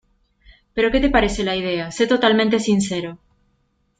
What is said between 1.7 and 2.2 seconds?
Sé